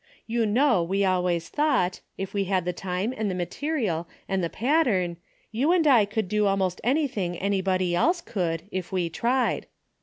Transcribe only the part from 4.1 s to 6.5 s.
and the pat tern, you and I could do